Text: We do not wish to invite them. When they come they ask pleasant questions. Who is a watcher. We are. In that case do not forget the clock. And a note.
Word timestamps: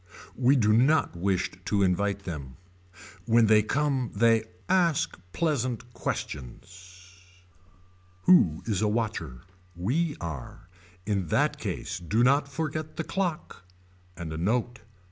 We 0.35 0.55
do 0.55 0.73
not 0.73 1.15
wish 1.15 1.51
to 1.65 1.83
invite 1.83 2.23
them. 2.23 2.57
When 3.25 3.45
they 3.45 3.61
come 3.61 4.09
they 4.15 4.45
ask 4.67 5.15
pleasant 5.31 5.93
questions. 5.93 7.19
Who 8.23 8.63
is 8.65 8.81
a 8.81 8.87
watcher. 8.87 9.41
We 9.75 10.15
are. 10.19 10.69
In 11.05 11.27
that 11.27 11.59
case 11.59 11.99
do 11.99 12.23
not 12.23 12.47
forget 12.47 12.95
the 12.97 13.03
clock. 13.03 13.63
And 14.17 14.33
a 14.33 14.37
note. 14.37 14.79